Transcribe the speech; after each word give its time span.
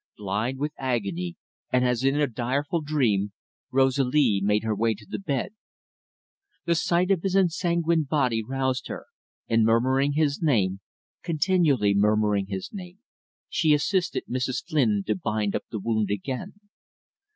Blind 0.17 0.57
with 0.57 0.71
agony, 0.79 1.35
and 1.71 1.85
as 1.85 2.03
in 2.03 2.19
a 2.19 2.25
direful 2.25 2.81
dream, 2.81 3.33
Rosalie 3.69 4.41
made 4.43 4.63
her 4.63 4.73
way 4.75 4.95
to 4.95 5.05
the 5.07 5.19
bed. 5.19 5.53
The 6.65 6.73
sight 6.73 7.11
of 7.11 7.21
his 7.21 7.35
ensanguined 7.35 8.07
body 8.09 8.43
roused 8.43 8.87
her, 8.87 9.05
and, 9.47 9.63
murmuring 9.63 10.13
his 10.13 10.41
name 10.41 10.79
continually 11.21 11.93
murmuring 11.93 12.47
his 12.47 12.73
name 12.73 12.97
she 13.47 13.75
assisted 13.75 14.23
Mrs. 14.27 14.65
Flynn 14.65 15.03
to 15.05 15.13
bind 15.13 15.55
up 15.55 15.65
the 15.69 15.77
wound 15.77 16.09
again. 16.09 16.53